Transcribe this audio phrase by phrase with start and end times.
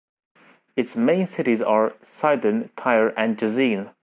[0.75, 3.91] Its main cities are Sidon, Tyre and Jezzine.